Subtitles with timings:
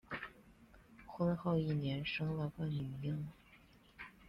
[1.05, 3.29] 婚后一年生了个女婴